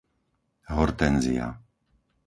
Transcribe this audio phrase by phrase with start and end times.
[0.77, 1.53] Hortenzia